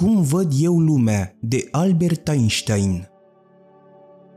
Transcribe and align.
Cum 0.00 0.22
văd 0.22 0.52
eu 0.60 0.78
lumea 0.78 1.36
de 1.40 1.68
Albert 1.70 2.28
Einstein 2.28 3.08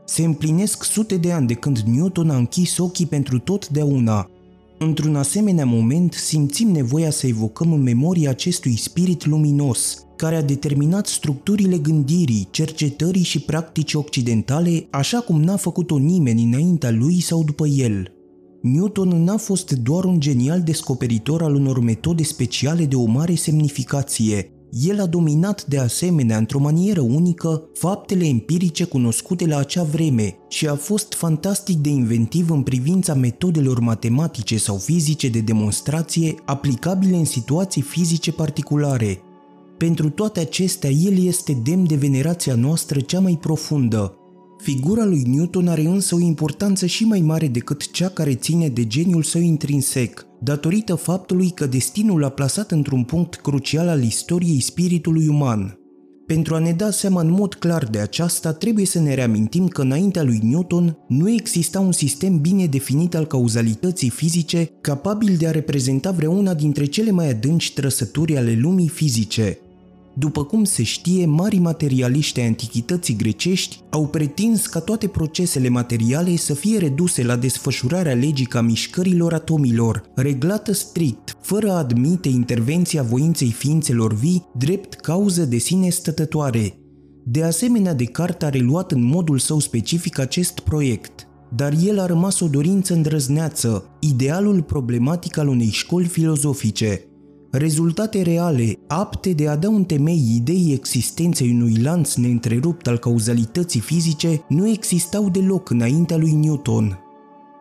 Se 0.04 0.24
împlinesc 0.24 0.82
sute 0.82 1.16
de 1.16 1.32
ani 1.32 1.46
de 1.46 1.54
când 1.54 1.78
Newton 1.78 2.30
a 2.30 2.36
închis 2.36 2.78
ochii 2.78 3.06
pentru 3.06 3.38
totdeauna. 3.38 4.30
Într-un 4.78 5.16
asemenea 5.16 5.64
moment 5.64 6.12
simțim 6.12 6.68
nevoia 6.68 7.10
să 7.10 7.26
evocăm 7.26 7.72
în 7.72 7.82
memoria 7.82 8.30
acestui 8.30 8.76
spirit 8.76 9.26
luminos, 9.26 10.06
care 10.16 10.36
a 10.36 10.42
determinat 10.42 11.06
structurile 11.06 11.78
gândirii, 11.78 12.48
cercetării 12.50 13.22
și 13.22 13.40
practici 13.40 13.94
occidentale 13.94 14.86
așa 14.90 15.20
cum 15.20 15.42
n-a 15.42 15.56
făcut-o 15.56 15.98
nimeni 15.98 16.42
înaintea 16.42 16.90
lui 16.90 17.20
sau 17.20 17.44
după 17.44 17.66
el. 17.66 18.12
Newton 18.62 19.08
n-a 19.08 19.36
fost 19.36 19.72
doar 19.72 20.04
un 20.04 20.20
genial 20.20 20.62
descoperitor 20.62 21.42
al 21.42 21.54
unor 21.54 21.80
metode 21.80 22.22
speciale 22.22 22.84
de 22.84 22.96
o 22.96 23.04
mare 23.04 23.34
semnificație, 23.34 24.53
el 24.82 25.00
a 25.00 25.06
dominat 25.06 25.64
de 25.64 25.78
asemenea 25.78 26.36
într-o 26.36 26.58
manieră 26.58 27.00
unică 27.00 27.62
faptele 27.74 28.26
empirice 28.26 28.84
cunoscute 28.84 29.46
la 29.46 29.58
acea 29.58 29.82
vreme 29.82 30.36
și 30.48 30.68
a 30.68 30.74
fost 30.74 31.12
fantastic 31.12 31.76
de 31.76 31.88
inventiv 31.88 32.50
în 32.50 32.62
privința 32.62 33.14
metodelor 33.14 33.80
matematice 33.80 34.58
sau 34.58 34.76
fizice 34.76 35.28
de 35.28 35.40
demonstrație 35.40 36.34
aplicabile 36.44 37.16
în 37.16 37.24
situații 37.24 37.82
fizice 37.82 38.32
particulare. 38.32 39.20
Pentru 39.78 40.10
toate 40.10 40.40
acestea, 40.40 40.90
el 40.90 41.24
este 41.24 41.60
demn 41.64 41.86
de 41.86 41.94
venerația 41.94 42.54
noastră 42.54 43.00
cea 43.00 43.20
mai 43.20 43.38
profundă, 43.40 44.14
Figura 44.64 45.04
lui 45.04 45.22
Newton 45.26 45.68
are 45.68 45.82
însă 45.82 46.14
o 46.14 46.20
importanță 46.20 46.86
și 46.86 47.04
mai 47.04 47.20
mare 47.20 47.48
decât 47.48 47.90
cea 47.90 48.08
care 48.08 48.34
ține 48.34 48.68
de 48.68 48.86
geniul 48.86 49.22
său 49.22 49.40
intrinsec, 49.40 50.26
datorită 50.40 50.94
faptului 50.94 51.50
că 51.50 51.66
destinul 51.66 52.20
l-a 52.20 52.28
plasat 52.28 52.70
într-un 52.70 53.02
punct 53.02 53.34
crucial 53.34 53.88
al 53.88 54.02
istoriei 54.02 54.60
spiritului 54.60 55.28
uman. 55.28 55.78
Pentru 56.26 56.54
a 56.54 56.58
ne 56.58 56.72
da 56.72 56.90
seama 56.90 57.20
în 57.20 57.30
mod 57.30 57.54
clar 57.54 57.84
de 57.84 57.98
aceasta, 57.98 58.52
trebuie 58.52 58.86
să 58.86 59.00
ne 59.00 59.14
reamintim 59.14 59.68
că 59.68 59.82
înaintea 59.82 60.22
lui 60.22 60.40
Newton 60.42 60.96
nu 61.08 61.30
exista 61.30 61.80
un 61.80 61.92
sistem 61.92 62.40
bine 62.40 62.66
definit 62.66 63.14
al 63.14 63.26
cauzalității 63.26 64.10
fizice 64.10 64.70
capabil 64.80 65.36
de 65.36 65.46
a 65.46 65.50
reprezenta 65.50 66.10
vreuna 66.10 66.54
dintre 66.54 66.84
cele 66.84 67.10
mai 67.10 67.30
adânci 67.30 67.72
trăsături 67.72 68.36
ale 68.36 68.58
lumii 68.60 68.88
fizice, 68.88 69.58
după 70.14 70.44
cum 70.44 70.64
se 70.64 70.82
știe, 70.82 71.26
mari 71.26 71.58
materialiști 71.58 72.40
ai 72.40 72.46
antichității 72.46 73.16
grecești 73.16 73.80
au 73.90 74.06
pretins 74.06 74.66
ca 74.66 74.80
toate 74.80 75.06
procesele 75.06 75.68
materiale 75.68 76.36
să 76.36 76.54
fie 76.54 76.78
reduse 76.78 77.24
la 77.24 77.36
desfășurarea 77.36 78.14
legică 78.14 78.58
a 78.58 78.60
mișcărilor 78.60 79.32
atomilor, 79.32 80.02
reglată 80.14 80.72
strict, 80.72 81.36
fără 81.40 81.70
a 81.70 81.78
admite 81.78 82.28
intervenția 82.28 83.02
voinței 83.02 83.50
ființelor 83.50 84.14
vii 84.14 84.46
drept 84.58 84.94
cauză 84.94 85.44
de 85.44 85.58
sine 85.58 85.88
stătătoare. 85.88 86.78
De 87.24 87.42
asemenea, 87.42 87.94
Descartes 87.94 88.48
a 88.48 88.50
reluat 88.50 88.92
în 88.92 89.04
modul 89.04 89.38
său 89.38 89.58
specific 89.58 90.18
acest 90.18 90.60
proiect, 90.60 91.26
dar 91.56 91.74
el 91.84 91.98
a 91.98 92.06
rămas 92.06 92.40
o 92.40 92.48
dorință 92.48 92.94
îndrăzneață, 92.94 93.84
idealul 94.00 94.62
problematic 94.62 95.36
al 95.36 95.48
unei 95.48 95.70
școli 95.70 96.06
filozofice– 96.06 97.00
rezultate 97.56 98.22
reale, 98.22 98.78
apte 98.86 99.32
de 99.32 99.48
a 99.48 99.56
da 99.56 99.68
un 99.68 99.84
temei 99.84 100.34
ideii 100.36 100.72
existenței 100.72 101.50
unui 101.50 101.76
lanț 101.82 102.14
neîntrerupt 102.14 102.86
al 102.86 102.98
cauzalității 102.98 103.80
fizice, 103.80 104.44
nu 104.48 104.68
existau 104.68 105.28
deloc 105.28 105.70
înaintea 105.70 106.16
lui 106.16 106.32
Newton. 106.32 106.98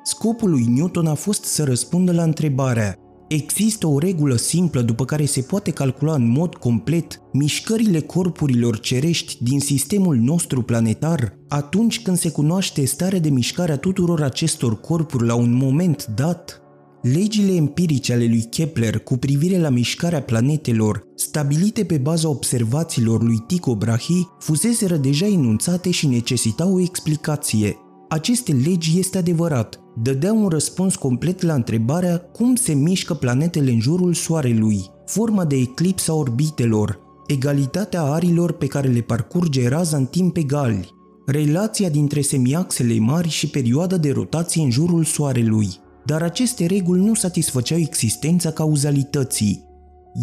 Scopul 0.04 0.50
lui 0.50 0.66
Newton 0.66 1.08
a 1.08 1.14
fost 1.14 1.44
să 1.44 1.64
răspundă 1.64 2.12
la 2.12 2.24
întrebarea 2.24 2.98
Există 3.28 3.88
o 3.88 4.00
regulă 4.00 4.36
simplă 4.36 4.82
după 4.82 5.06
care 5.06 5.26
se 5.26 5.42
poate 5.42 5.72
calcula 5.72 6.14
în 6.14 6.28
mod 6.28 6.56
complet 6.56 7.22
mișcările 7.32 8.00
corpurilor 8.00 8.80
cerești 8.80 9.44
din 9.44 9.60
sistemul 9.60 10.16
nostru 10.16 10.62
planetar 10.62 11.38
atunci 11.48 12.02
când 12.02 12.18
se 12.18 12.30
cunoaște 12.30 12.86
starea 12.86 13.20
de 13.20 13.30
mișcare 13.30 13.72
a 13.72 13.78
tuturor 13.78 14.22
acestor 14.22 14.80
corpuri 14.80 15.26
la 15.26 15.36
un 15.36 15.54
moment 15.54 16.06
dat? 16.16 16.63
Legile 17.04 17.56
empirice 17.56 18.14
ale 18.14 18.26
lui 18.26 18.44
Kepler 18.50 19.00
cu 19.00 19.18
privire 19.18 19.60
la 19.60 19.70
mișcarea 19.70 20.22
planetelor, 20.22 21.04
stabilite 21.16 21.84
pe 21.84 21.98
baza 21.98 22.30
observațiilor 22.30 23.24
lui 23.24 23.44
Tycho 23.48 23.76
Brahe, 23.76 24.28
fuseseră 24.40 24.96
deja 24.96 25.26
enunțate 25.26 25.92
și 25.92 26.08
necesitau 26.08 26.74
o 26.76 26.80
explicație. 26.80 27.78
Aceste 28.10 28.52
legi, 28.52 29.00
este 29.00 29.18
adevărat, 29.18 29.80
dădeau 30.02 30.44
un 30.44 30.48
răspuns 30.48 30.96
complet 30.96 31.42
la 31.42 31.54
întrebarea 31.54 32.18
cum 32.18 32.56
se 32.56 32.74
mișcă 32.74 33.14
planetele 33.14 33.72
în 33.72 33.80
jurul 33.80 34.14
Soarelui, 34.14 34.82
forma 35.06 35.46
de 35.46 35.56
eclips 35.56 36.08
a 36.08 36.14
orbitelor, 36.14 37.00
egalitatea 37.28 38.02
arilor 38.02 38.52
pe 38.52 38.68
care 38.68 38.88
le 38.88 39.02
parcurge 39.02 39.68
raza 39.68 39.98
în 39.98 40.06
timp 40.06 40.38
egal, 40.38 40.88
relația 41.26 41.90
dintre 41.90 42.22
semiaxele 42.22 43.00
mari 43.00 43.30
și 43.30 43.50
perioada 43.50 43.98
de 43.98 44.12
rotație 44.12 44.64
în 44.64 44.70
jurul 44.70 45.04
Soarelui, 45.04 45.82
dar 46.06 46.22
aceste 46.22 46.66
reguli 46.66 47.02
nu 47.02 47.14
satisfăceau 47.14 47.80
existența 47.80 48.52
cauzalității. 48.52 49.72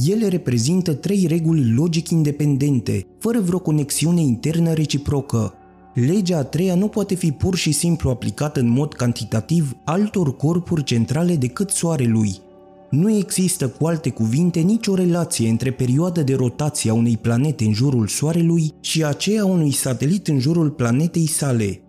Ele 0.08 0.28
reprezintă 0.28 0.94
trei 0.94 1.26
reguli 1.26 1.72
logic 1.72 2.08
independente, 2.08 3.06
fără 3.18 3.40
vreo 3.40 3.58
conexiune 3.58 4.20
internă 4.20 4.72
reciprocă. 4.72 5.54
Legea 5.94 6.38
a 6.38 6.42
treia 6.42 6.74
nu 6.74 6.88
poate 6.88 7.14
fi 7.14 7.32
pur 7.32 7.54
și 7.56 7.72
simplu 7.72 8.10
aplicată 8.10 8.60
în 8.60 8.68
mod 8.68 8.94
cantitativ 8.94 9.76
altor 9.84 10.36
corpuri 10.36 10.84
centrale 10.84 11.36
decât 11.36 11.70
Soarelui. 11.70 12.38
Nu 12.90 13.16
există, 13.16 13.68
cu 13.68 13.86
alte 13.86 14.10
cuvinte, 14.10 14.60
nicio 14.60 14.94
relație 14.94 15.48
între 15.48 15.70
perioada 15.70 16.22
de 16.22 16.34
rotație 16.34 16.90
a 16.90 16.94
unei 16.94 17.16
planete 17.16 17.64
în 17.64 17.72
jurul 17.72 18.06
Soarelui 18.06 18.72
și 18.80 19.04
aceea 19.04 19.44
unui 19.44 19.72
satelit 19.72 20.28
în 20.28 20.38
jurul 20.38 20.70
planetei 20.70 21.26
sale. 21.26 21.80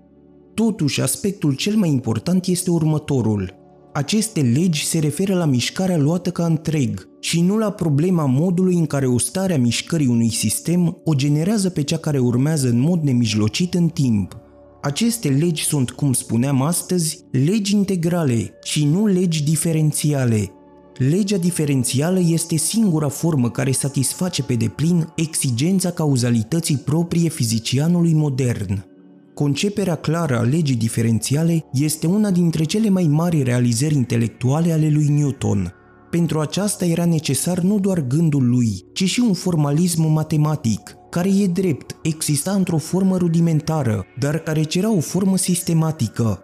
Totuși, 0.53 1.02
aspectul 1.02 1.53
cel 1.53 1.75
mai 1.75 1.90
important 1.90 2.46
este 2.46 2.72
următorul– 2.72 3.53
aceste 3.94 4.41
legi 4.41 4.85
se 4.85 5.00
referă 5.00 5.35
la 5.35 5.46
mișcarea 5.46 5.97
luată 5.97 6.29
ca 6.29 6.46
întreg 6.46 7.09
și 7.19 7.41
nu 7.41 7.57
la 7.57 7.72
problema 7.72 8.25
modului 8.25 8.75
în 8.75 8.85
care 8.85 9.07
o 9.07 9.18
stare 9.18 9.53
a 9.53 9.57
mișcării 9.57 10.07
unui 10.07 10.31
sistem 10.31 11.02
o 11.03 11.13
generează 11.13 11.69
pe 11.69 11.84
cea 11.84 11.97
care 11.97 12.19
urmează 12.19 12.68
în 12.68 12.79
mod 12.79 13.02
nemijlocit 13.02 13.74
în 13.74 13.88
timp. 13.88 14.38
Aceste 14.81 15.29
legi 15.29 15.63
sunt, 15.63 15.91
cum 15.91 16.13
spuneam 16.13 16.62
astăzi, 16.62 17.19
legi 17.31 17.74
integrale 17.75 18.53
și 18.63 18.85
nu 18.85 19.06
legi 19.06 19.44
diferențiale. 19.44 20.52
Legea 20.97 21.38
diferențială 21.38 22.19
este 22.19 22.56
singura 22.56 23.08
formă 23.08 23.50
care 23.50 23.72
satisface 23.72 24.44
pe 24.44 24.53
deplin 24.53 25.13
exigența 25.16 25.91
cauzalității 25.91 26.78
proprie 26.78 27.29
fizicianului 27.29 28.13
modern. 28.13 28.91
Conceperea 29.33 29.95
clară 29.95 30.37
a 30.37 30.41
legii 30.41 30.75
diferențiale 30.75 31.65
este 31.73 32.07
una 32.07 32.31
dintre 32.31 32.63
cele 32.63 32.89
mai 32.89 33.03
mari 33.03 33.43
realizări 33.43 33.95
intelectuale 33.95 34.71
ale 34.71 34.89
lui 34.89 35.07
Newton. 35.07 35.73
Pentru 36.09 36.39
aceasta 36.39 36.85
era 36.85 37.05
necesar 37.05 37.59
nu 37.59 37.79
doar 37.79 38.07
gândul 38.07 38.49
lui, 38.49 38.85
ci 38.93 39.03
și 39.03 39.19
un 39.19 39.33
formalism 39.33 40.07
matematic, 40.07 40.95
care 41.09 41.29
e 41.29 41.47
drept, 41.47 41.95
exista 42.03 42.51
într-o 42.51 42.77
formă 42.77 43.17
rudimentară, 43.17 44.05
dar 44.19 44.37
care 44.37 44.63
cerea 44.63 44.91
o 44.91 44.99
formă 44.99 45.37
sistematică. 45.37 46.43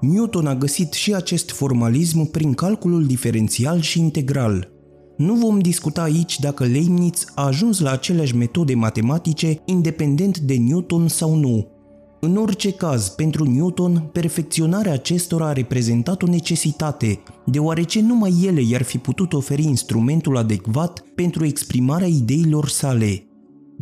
Newton 0.00 0.46
a 0.46 0.54
găsit 0.54 0.92
și 0.92 1.14
acest 1.14 1.50
formalism 1.50 2.30
prin 2.30 2.54
calculul 2.54 3.06
diferențial 3.06 3.80
și 3.80 3.98
integral. 3.98 4.70
Nu 5.16 5.34
vom 5.34 5.58
discuta 5.58 6.02
aici 6.02 6.38
dacă 6.38 6.64
Leibniz 6.64 7.24
a 7.34 7.46
ajuns 7.46 7.80
la 7.80 7.90
aceleași 7.90 8.36
metode 8.36 8.74
matematice 8.74 9.62
independent 9.64 10.38
de 10.38 10.56
Newton 10.56 11.08
sau 11.08 11.34
nu, 11.34 11.77
în 12.20 12.36
orice 12.36 12.72
caz, 12.72 13.08
pentru 13.08 13.44
Newton, 13.44 14.08
perfecționarea 14.12 14.92
acestora 14.92 15.46
a 15.46 15.52
reprezentat 15.52 16.22
o 16.22 16.26
necesitate, 16.26 17.22
deoarece 17.44 18.00
numai 18.00 18.34
ele 18.44 18.60
i-ar 18.62 18.82
fi 18.82 18.98
putut 18.98 19.32
oferi 19.32 19.62
instrumentul 19.62 20.36
adecvat 20.36 21.04
pentru 21.14 21.44
exprimarea 21.44 22.06
ideilor 22.06 22.68
sale. 22.68 23.22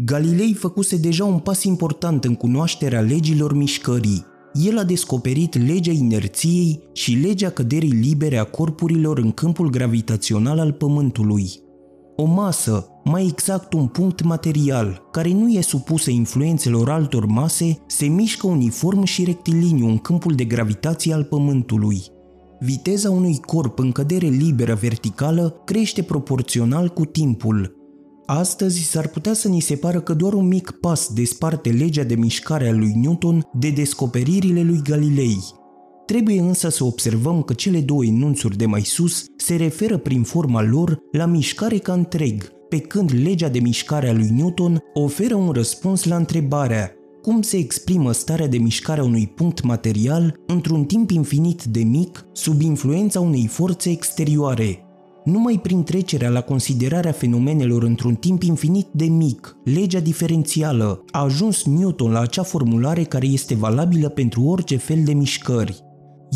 Galilei 0.05 0.53
făcuse 0.53 0.97
deja 0.97 1.25
un 1.25 1.39
pas 1.39 1.65
important 1.65 2.25
în 2.25 2.35
cunoașterea 2.35 3.01
legilor 3.01 3.55
mișcării. 3.55 4.25
El 4.53 4.79
a 4.79 4.85
descoperit 4.85 5.67
legea 5.67 5.93
inerției 5.93 6.81
și 6.93 7.13
legea 7.15 7.51
căderii 7.51 7.91
libere 7.91 8.37
a 8.37 8.45
corpurilor 8.45 9.19
în 9.19 9.31
câmpul 9.31 9.71
gravitațional 9.71 10.59
al 10.59 10.73
Pământului. 10.73 11.51
O 12.17 12.25
masă, 12.25 12.89
mai 13.05 13.27
exact 13.27 13.73
un 13.73 13.87
punct 13.87 14.23
material, 14.23 15.09
care 15.13 15.33
nu 15.33 15.49
e 15.49 15.61
supusă 15.61 16.11
influențelor 16.11 16.91
altor 16.91 17.27
mase, 17.27 17.79
se 17.87 18.07
mișcă 18.07 18.47
uniform 18.47 19.05
și 19.05 19.25
rectiliniu 19.25 19.87
în 19.89 19.99
câmpul 19.99 20.35
de 20.35 20.45
gravitație 20.45 21.13
al 21.13 21.25
Pământului. 21.25 22.03
Viteza 22.61 23.11
unui 23.11 23.41
corp 23.41 23.79
în 23.79 23.93
cădere 23.93 24.27
liberă 24.27 24.75
verticală 24.75 25.63
crește 25.65 26.03
proporțional 26.03 26.89
cu 26.89 27.05
timpul. 27.05 27.75
Astăzi 28.27 28.83
s-ar 28.83 29.09
putea 29.09 29.33
să 29.33 29.49
ni 29.49 29.61
se 29.61 29.75
pară 29.75 30.01
că 30.01 30.15
doar 30.15 30.33
un 30.33 30.47
mic 30.47 30.71
pas 30.71 31.11
desparte 31.15 31.71
legea 31.71 32.03
de 32.03 32.15
mișcare 32.15 32.69
a 32.69 32.73
lui 32.73 32.93
Newton 32.95 33.43
de 33.53 33.71
descoperirile 33.71 34.63
lui 34.63 34.81
Galilei, 34.83 35.39
Trebuie 36.07 36.41
însă 36.41 36.69
să 36.69 36.85
observăm 36.85 37.43
că 37.43 37.53
cele 37.53 37.81
două 37.81 38.05
enunțuri 38.05 38.57
de 38.57 38.67
mai 38.67 38.83
sus 38.83 39.25
se 39.37 39.57
referă 39.57 39.97
prin 39.97 40.23
forma 40.23 40.63
lor 40.63 40.99
la 41.13 41.27
mișcare 41.27 41.79
ca 41.79 41.93
întreg, 41.93 42.53
pe 42.69 42.79
când 42.79 43.11
legea 43.23 43.49
de 43.49 43.59
mișcare 43.59 44.09
a 44.09 44.13
lui 44.13 44.29
Newton 44.31 44.83
oferă 44.95 45.35
un 45.35 45.51
răspuns 45.51 46.05
la 46.05 46.17
întrebarea 46.17 46.91
cum 47.27 47.43
se 47.43 47.57
exprimă 47.57 48.13
starea 48.13 48.47
de 48.47 48.59
mișcare 48.59 49.01
a 49.01 49.05
unui 49.05 49.27
punct 49.27 49.63
material 49.63 50.41
într-un 50.47 50.85
timp 50.85 51.11
infinit 51.11 51.63
de 51.63 51.83
mic 51.83 52.27
sub 52.33 52.61
influența 52.61 53.21
unei 53.21 53.47
forțe 53.47 53.91
exterioare. 53.91 54.81
Numai 55.25 55.59
prin 55.63 55.83
trecerea 55.83 56.29
la 56.29 56.41
considerarea 56.41 57.13
fenomenelor 57.13 57.83
într-un 57.83 58.15
timp 58.15 58.43
infinit 58.43 58.87
de 58.93 59.05
mic, 59.05 59.57
legea 59.65 60.01
diferențială, 60.01 61.05
a 61.11 61.23
ajuns 61.23 61.65
Newton 61.65 62.11
la 62.11 62.21
acea 62.21 62.43
formulare 62.43 63.03
care 63.03 63.27
este 63.27 63.55
valabilă 63.55 64.09
pentru 64.09 64.43
orice 64.43 64.77
fel 64.77 64.99
de 65.05 65.13
mișcări. 65.13 65.86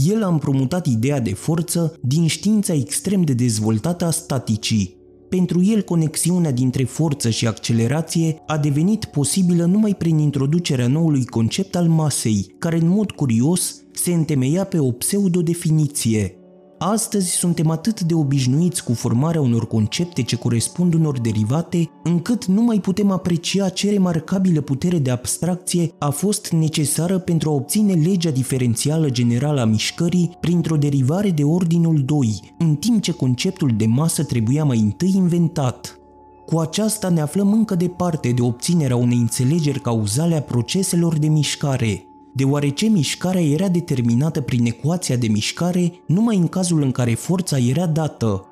El 0.08 0.22
a 0.22 0.28
împrumutat 0.28 0.86
ideea 0.86 1.20
de 1.20 1.34
forță 1.34 1.94
din 2.00 2.26
știința 2.26 2.72
extrem 2.72 3.22
de 3.22 3.32
dezvoltată 3.32 4.04
a 4.04 4.10
staticii. 4.10 4.98
Pentru 5.28 5.64
el, 5.64 5.82
conexiunea 5.82 6.52
dintre 6.52 6.84
forță 6.84 7.30
și 7.30 7.46
accelerație 7.46 8.42
a 8.46 8.58
devenit 8.58 9.04
posibilă 9.04 9.64
numai 9.64 9.94
prin 9.94 10.18
introducerea 10.18 10.88
noului 10.88 11.24
concept 11.24 11.76
al 11.76 11.88
masei, 11.88 12.54
care 12.58 12.76
în 12.76 12.88
mod 12.88 13.10
curios 13.10 13.82
se 13.92 14.12
întemeia 14.12 14.64
pe 14.64 14.78
o 14.78 14.90
pseudo-definiție– 14.90 16.34
Astăzi 16.82 17.30
suntem 17.30 17.70
atât 17.70 18.00
de 18.00 18.14
obișnuiți 18.14 18.84
cu 18.84 18.92
formarea 18.92 19.40
unor 19.40 19.66
concepte 19.66 20.22
ce 20.22 20.36
corespund 20.36 20.94
unor 20.94 21.20
derivate, 21.20 21.90
încât 22.02 22.44
nu 22.44 22.62
mai 22.62 22.78
putem 22.78 23.10
aprecia 23.10 23.68
ce 23.68 23.90
remarcabilă 23.90 24.60
putere 24.60 24.98
de 24.98 25.10
abstracție 25.10 25.92
a 25.98 26.10
fost 26.10 26.48
necesară 26.48 27.18
pentru 27.18 27.50
a 27.50 27.52
obține 27.52 27.92
legea 27.92 28.30
diferențială 28.30 29.10
generală 29.10 29.60
a 29.60 29.64
mișcării 29.64 30.36
printr-o 30.40 30.76
derivare 30.76 31.30
de 31.30 31.44
ordinul 31.44 32.02
2, 32.04 32.54
în 32.58 32.74
timp 32.74 33.02
ce 33.02 33.12
conceptul 33.12 33.72
de 33.76 33.86
masă 33.86 34.24
trebuia 34.24 34.64
mai 34.64 34.78
întâi 34.78 35.12
inventat. 35.14 35.98
Cu 36.46 36.58
aceasta 36.58 37.08
ne 37.08 37.20
aflăm 37.20 37.52
încă 37.52 37.74
departe 37.74 38.30
de 38.30 38.42
obținerea 38.42 38.96
unei 38.96 39.18
înțelegeri 39.18 39.80
cauzale 39.80 40.36
a 40.36 40.42
proceselor 40.42 41.18
de 41.18 41.28
mișcare, 41.28 42.04
deoarece 42.34 42.86
mișcarea 42.86 43.42
era 43.42 43.68
determinată 43.68 44.40
prin 44.40 44.66
ecuația 44.66 45.16
de 45.16 45.26
mișcare 45.26 45.92
numai 46.06 46.36
în 46.36 46.48
cazul 46.48 46.82
în 46.82 46.90
care 46.90 47.14
forța 47.14 47.58
era 47.58 47.86
dată. 47.86 48.44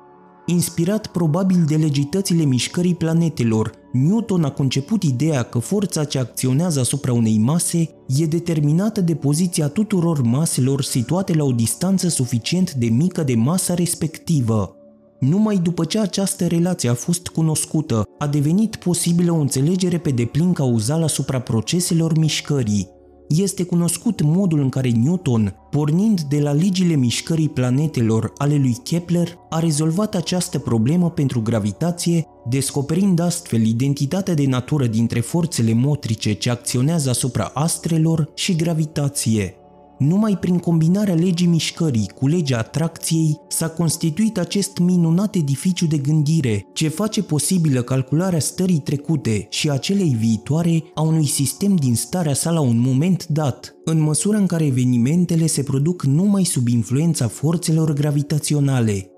Inspirat 0.45 1.07
probabil 1.07 1.63
de 1.67 1.75
legitățile 1.75 2.43
mișcării 2.43 2.95
planetelor, 2.95 3.71
Newton 3.91 4.43
a 4.43 4.51
conceput 4.51 5.03
ideea 5.03 5.43
că 5.43 5.59
forța 5.59 6.03
ce 6.03 6.19
acționează 6.19 6.79
asupra 6.79 7.13
unei 7.13 7.37
mase 7.37 7.89
e 8.17 8.25
determinată 8.25 9.01
de 9.01 9.15
poziția 9.15 9.67
tuturor 9.67 10.21
maselor 10.21 10.81
situate 10.83 11.33
la 11.33 11.43
o 11.43 11.51
distanță 11.51 12.07
suficient 12.07 12.73
de 12.73 12.85
mică 12.85 13.23
de 13.23 13.35
masa 13.35 13.73
respectivă. 13.73 14.75
Numai 15.19 15.57
după 15.57 15.85
ce 15.85 15.99
această 15.99 16.47
relație 16.47 16.89
a 16.89 16.93
fost 16.93 17.27
cunoscută, 17.27 18.03
a 18.17 18.27
devenit 18.27 18.75
posibilă 18.75 19.31
o 19.31 19.39
înțelegere 19.39 19.97
pe 19.97 20.09
deplin 20.09 20.53
cauzală 20.53 21.03
asupra 21.03 21.39
proceselor 21.39 22.17
mișcării 22.17 22.97
este 23.29 23.63
cunoscut 23.63 24.21
modul 24.21 24.59
în 24.59 24.69
care 24.69 24.89
Newton, 24.89 25.55
pornind 25.69 26.21
de 26.21 26.39
la 26.39 26.51
legile 26.51 26.95
mișcării 26.95 27.49
planetelor 27.49 28.33
ale 28.37 28.55
lui 28.55 28.77
Kepler, 28.83 29.37
a 29.49 29.59
rezolvat 29.59 30.15
această 30.15 30.59
problemă 30.59 31.09
pentru 31.09 31.41
gravitație, 31.41 32.25
descoperind 32.45 33.19
astfel 33.19 33.65
identitatea 33.65 34.33
de 34.33 34.45
natură 34.45 34.85
dintre 34.85 35.19
forțele 35.19 35.73
motrice 35.73 36.33
ce 36.33 36.49
acționează 36.49 37.09
asupra 37.09 37.51
astrelor 37.53 38.31
și 38.35 38.55
gravitație. 38.55 39.58
Numai 39.99 40.37
prin 40.37 40.57
combinarea 40.57 41.13
legii 41.13 41.47
mișcării 41.47 42.11
cu 42.15 42.27
legea 42.27 42.57
atracției 42.57 43.39
s-a 43.47 43.69
constituit 43.69 44.37
acest 44.37 44.77
minunat 44.77 45.35
edificiu 45.35 45.85
de 45.85 45.97
gândire 45.97 46.65
ce 46.73 46.87
face 46.87 47.23
posibilă 47.23 47.81
calcularea 47.81 48.39
stării 48.39 48.79
trecute 48.79 49.47
și 49.49 49.69
a 49.69 49.77
celei 49.77 50.15
viitoare 50.19 50.83
a 50.93 51.01
unui 51.01 51.25
sistem 51.25 51.75
din 51.75 51.95
starea 51.95 52.33
sa 52.33 52.51
la 52.51 52.59
un 52.59 52.79
moment 52.79 53.27
dat, 53.27 53.75
în 53.85 53.99
măsura 53.99 54.37
în 54.37 54.45
care 54.45 54.65
evenimentele 54.65 55.45
se 55.45 55.63
produc 55.63 56.03
numai 56.03 56.43
sub 56.43 56.67
influența 56.67 57.27
forțelor 57.27 57.93
gravitaționale. 57.93 59.09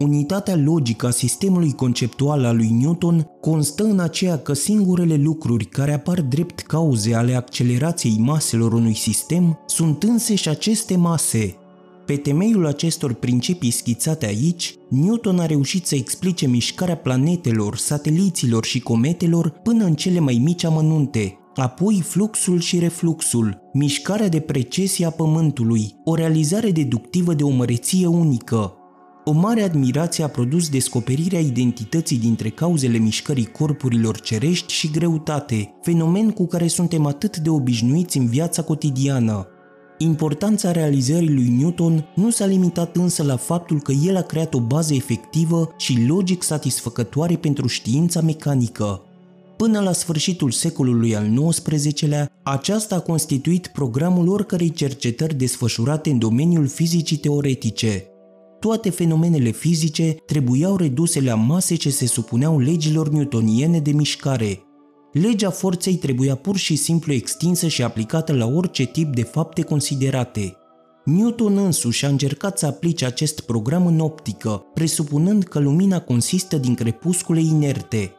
Unitatea 0.00 0.56
logică 0.56 1.06
a 1.06 1.10
sistemului 1.10 1.72
conceptual 1.72 2.44
al 2.44 2.56
lui 2.56 2.68
Newton 2.68 3.26
constă 3.40 3.84
în 3.84 3.98
aceea 3.98 4.38
că 4.38 4.52
singurele 4.52 5.16
lucruri 5.16 5.64
care 5.64 5.92
apar 5.92 6.20
drept 6.20 6.60
cauze 6.60 7.14
ale 7.14 7.34
accelerației 7.34 8.16
maselor 8.18 8.72
unui 8.72 8.94
sistem 8.94 9.58
sunt 9.66 10.02
înseși 10.02 10.48
aceste 10.48 10.96
mase. 10.96 11.54
Pe 12.06 12.16
temeiul 12.16 12.66
acestor 12.66 13.12
principii 13.12 13.70
schițate 13.70 14.26
aici, 14.26 14.74
Newton 14.88 15.38
a 15.38 15.46
reușit 15.46 15.86
să 15.86 15.94
explice 15.94 16.46
mișcarea 16.46 16.96
planetelor, 16.96 17.76
sateliților 17.76 18.64
și 18.64 18.80
cometelor 18.80 19.48
până 19.48 19.84
în 19.84 19.94
cele 19.94 20.18
mai 20.18 20.40
mici 20.44 20.64
amănunte, 20.64 21.38
apoi 21.54 22.02
fluxul 22.06 22.60
și 22.60 22.78
refluxul, 22.78 23.58
mișcarea 23.72 24.28
de 24.28 24.40
precesie 24.40 25.06
a 25.06 25.10
Pământului, 25.10 25.94
o 26.04 26.14
realizare 26.14 26.70
deductivă 26.70 27.34
de 27.34 27.42
o 27.42 27.50
măreție 27.50 28.06
unică, 28.06 28.74
o 29.30 29.32
mare 29.32 29.62
admirație 29.62 30.24
a 30.24 30.28
produs 30.28 30.68
descoperirea 30.68 31.40
identității 31.40 32.18
dintre 32.18 32.48
cauzele 32.48 32.98
mișcării 32.98 33.46
corpurilor 33.46 34.20
cerești 34.20 34.72
și 34.72 34.90
greutate, 34.90 35.74
fenomen 35.82 36.30
cu 36.30 36.46
care 36.46 36.66
suntem 36.66 37.06
atât 37.06 37.36
de 37.36 37.50
obișnuiți 37.50 38.18
în 38.18 38.26
viața 38.26 38.62
cotidiană. 38.62 39.46
Importanța 39.98 40.72
realizării 40.72 41.34
lui 41.34 41.48
Newton 41.48 42.06
nu 42.14 42.30
s-a 42.30 42.46
limitat 42.46 42.96
însă 42.96 43.22
la 43.22 43.36
faptul 43.36 43.80
că 43.80 43.92
el 43.92 44.16
a 44.16 44.22
creat 44.22 44.54
o 44.54 44.60
bază 44.60 44.94
efectivă 44.94 45.74
și 45.76 46.04
logic 46.06 46.42
satisfăcătoare 46.42 47.36
pentru 47.36 47.66
știința 47.66 48.20
mecanică. 48.20 49.02
Până 49.56 49.80
la 49.80 49.92
sfârșitul 49.92 50.50
secolului 50.50 51.16
al 51.16 51.48
XIX-lea, 51.48 52.30
aceasta 52.42 52.94
a 52.94 53.00
constituit 53.00 53.66
programul 53.66 54.28
oricărei 54.28 54.70
cercetări 54.70 55.34
desfășurate 55.34 56.10
în 56.10 56.18
domeniul 56.18 56.66
fizicii 56.66 57.16
teoretice, 57.16 58.09
toate 58.60 58.90
fenomenele 58.90 59.50
fizice 59.50 60.16
trebuiau 60.26 60.76
reduse 60.76 61.20
la 61.20 61.34
mase 61.34 61.74
ce 61.74 61.90
se 61.90 62.06
supuneau 62.06 62.58
legilor 62.58 63.08
newtoniene 63.08 63.78
de 63.78 63.92
mișcare. 63.92 64.62
Legea 65.12 65.50
forței 65.50 65.94
trebuia 65.94 66.34
pur 66.34 66.56
și 66.56 66.76
simplu 66.76 67.12
extinsă 67.12 67.68
și 67.68 67.82
aplicată 67.82 68.32
la 68.32 68.46
orice 68.46 68.84
tip 68.84 69.14
de 69.14 69.22
fapte 69.22 69.62
considerate. 69.62 70.54
Newton 71.04 71.56
însuși 71.56 72.04
a 72.04 72.08
încercat 72.08 72.58
să 72.58 72.66
aplice 72.66 73.04
acest 73.04 73.40
program 73.40 73.86
în 73.86 74.00
optică, 74.00 74.64
presupunând 74.74 75.42
că 75.42 75.58
lumina 75.58 76.00
consistă 76.00 76.56
din 76.56 76.74
crepuscule 76.74 77.40
inerte. 77.40 78.12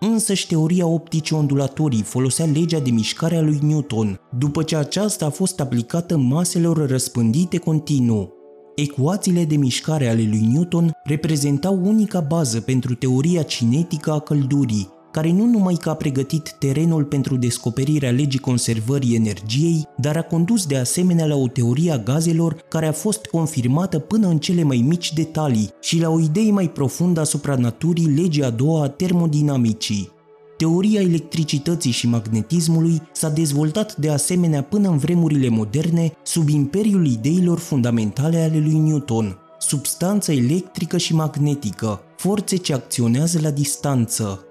Însăși 0.00 0.46
teoria 0.46 0.86
opticii 0.86 1.36
ondulatorii 1.36 2.02
folosea 2.02 2.44
legea 2.44 2.78
de 2.78 2.90
mișcare 2.90 3.36
a 3.36 3.42
lui 3.42 3.58
Newton, 3.62 4.20
după 4.38 4.62
ce 4.62 4.76
aceasta 4.76 5.26
a 5.26 5.30
fost 5.30 5.60
aplicată 5.60 6.16
maselor 6.16 6.88
răspândite 6.88 7.58
continuu. 7.58 8.37
Ecuațiile 8.80 9.44
de 9.44 9.56
mișcare 9.56 10.08
ale 10.08 10.26
lui 10.28 10.48
Newton 10.52 10.90
reprezentau 11.04 11.80
unica 11.84 12.20
bază 12.20 12.60
pentru 12.60 12.94
teoria 12.94 13.42
cinetică 13.42 14.12
a 14.12 14.20
căldurii, 14.20 14.88
care 15.12 15.32
nu 15.32 15.44
numai 15.44 15.74
că 15.74 15.90
a 15.90 15.94
pregătit 15.94 16.56
terenul 16.58 17.04
pentru 17.04 17.36
descoperirea 17.36 18.10
legii 18.10 18.38
conservării 18.38 19.14
energiei, 19.14 19.84
dar 19.96 20.16
a 20.16 20.22
condus 20.22 20.66
de 20.66 20.76
asemenea 20.76 21.26
la 21.26 21.34
o 21.34 21.48
teorie 21.48 21.90
a 21.90 21.98
gazelor 21.98 22.54
care 22.68 22.86
a 22.86 22.92
fost 22.92 23.26
confirmată 23.26 23.98
până 23.98 24.28
în 24.28 24.38
cele 24.38 24.62
mai 24.62 24.84
mici 24.86 25.12
detalii 25.12 25.70
și 25.80 26.00
la 26.00 26.08
o 26.08 26.20
idee 26.20 26.50
mai 26.50 26.70
profundă 26.70 27.20
asupra 27.20 27.54
naturii 27.54 28.14
legii 28.14 28.44
a 28.44 28.50
doua 28.50 28.82
a 28.82 28.88
termodinamicii. 28.88 30.16
Teoria 30.58 31.00
electricității 31.00 31.90
și 31.90 32.08
magnetismului 32.08 33.02
s-a 33.12 33.28
dezvoltat 33.28 33.96
de 33.96 34.10
asemenea 34.10 34.62
până 34.62 34.88
în 34.88 34.96
vremurile 34.96 35.48
moderne 35.48 36.12
sub 36.22 36.48
imperiul 36.48 37.06
ideilor 37.06 37.58
fundamentale 37.58 38.38
ale 38.38 38.58
lui 38.58 38.78
Newton, 38.78 39.38
substanță 39.58 40.32
electrică 40.32 40.96
și 40.96 41.14
magnetică, 41.14 42.00
forțe 42.16 42.56
ce 42.56 42.74
acționează 42.74 43.38
la 43.42 43.50
distanță. 43.50 44.42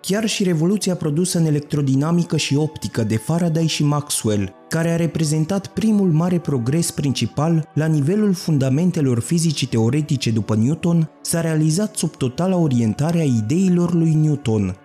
Chiar 0.00 0.26
și 0.26 0.44
revoluția 0.44 0.94
produsă 0.94 1.38
în 1.38 1.46
electrodinamică 1.46 2.36
și 2.36 2.56
optică 2.56 3.02
de 3.02 3.16
Faraday 3.16 3.66
și 3.66 3.84
Maxwell, 3.84 4.52
care 4.68 4.90
a 4.90 4.96
reprezentat 4.96 5.66
primul 5.66 6.10
mare 6.10 6.38
progres 6.38 6.90
principal 6.90 7.68
la 7.74 7.86
nivelul 7.86 8.32
fundamentelor 8.32 9.20
fizicii 9.20 9.66
teoretice 9.66 10.30
după 10.30 10.54
Newton, 10.54 11.10
s-a 11.20 11.40
realizat 11.40 11.96
sub 11.96 12.16
totala 12.16 12.56
orientare 12.56 13.20
a 13.20 13.24
ideilor 13.24 13.94
lui 13.94 14.14
Newton, 14.14 14.76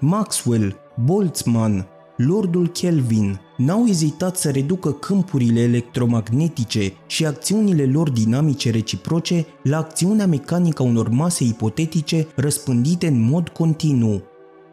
Maxwell, 0.00 0.76
Boltzmann, 1.04 1.86
Lordul 2.16 2.68
Kelvin 2.68 3.40
n-au 3.56 3.86
ezitat 3.86 4.36
să 4.36 4.50
reducă 4.50 4.92
câmpurile 4.92 5.60
electromagnetice 5.60 6.92
și 7.06 7.26
acțiunile 7.26 7.84
lor 7.84 8.10
dinamice 8.10 8.70
reciproce 8.70 9.46
la 9.62 9.76
acțiunea 9.76 10.26
mecanică 10.26 10.82
a 10.82 10.86
unor 10.86 11.08
mase 11.08 11.44
ipotetice 11.44 12.26
răspândite 12.34 13.06
în 13.06 13.20
mod 13.20 13.48
continuu. 13.48 14.22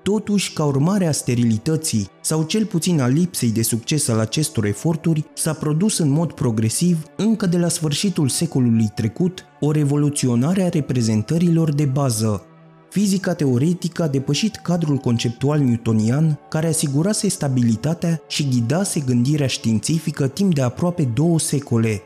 Totuși, 0.04 0.54
ca 0.54 0.64
urmare 0.66 1.08
a 1.08 1.12
sterilității 1.12 2.10
sau 2.22 2.44
cel 2.44 2.66
puțin 2.66 3.02
a 3.02 3.08
lipsei 3.08 3.52
de 3.52 3.62
succes 3.62 4.08
al 4.08 4.20
acestor 4.20 4.66
eforturi, 4.66 5.26
s-a 5.34 5.54
produs 5.54 5.98
în 5.98 6.10
mod 6.10 6.32
progresiv, 6.32 7.04
încă 7.18 7.46
de 7.46 7.58
la 7.58 7.68
sfârșitul 7.68 8.28
secolului 8.28 8.92
trecut, 8.96 9.46
o 9.60 9.72
revoluționare 9.72 10.64
a 10.64 10.70
reprezentărilor 10.70 11.74
de 11.74 11.86
bază, 11.86 12.46
Fizica 12.96 13.34
teoretică 13.34 14.04
a 14.04 14.08
depășit 14.08 14.56
cadrul 14.56 14.98
conceptual 14.98 15.60
newtonian 15.60 16.40
care 16.50 16.68
asigurase 16.68 17.30
stabilitatea 17.30 18.22
și 18.28 18.48
ghidase 18.50 19.00
gândirea 19.00 19.48
științifică 19.48 20.28
timp 20.28 20.54
de 20.54 20.62
aproape 20.62 21.04
două 21.04 21.40
secole. 21.40 22.02